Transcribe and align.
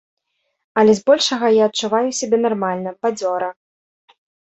Але 0.81 0.95
збольшага 0.99 1.53
я 1.57 1.63
адчуваю 1.73 2.09
сябе 2.23 2.37
нармальна, 2.49 2.97
бадзёра. 3.05 3.55